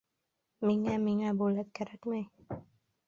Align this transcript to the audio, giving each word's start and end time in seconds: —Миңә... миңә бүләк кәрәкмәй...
—Миңә... 0.69 0.95
миңә 1.03 1.33
бүләк 1.43 1.71
кәрәкмәй... 1.81 2.61